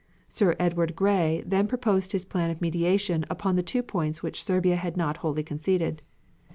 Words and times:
Sir 0.27 0.55
Edward 0.57 0.95
Grey 0.95 1.43
then 1.45 1.67
proposed 1.67 2.11
his 2.11 2.25
plan 2.25 2.49
of 2.49 2.59
mediation 2.59 3.23
upon 3.29 3.55
the 3.55 3.61
two 3.61 3.83
points 3.83 4.23
which 4.23 4.43
Serbia 4.43 4.75
had 4.77 4.97
not 4.97 5.17
wholly 5.17 5.43
conceded. 5.43 6.01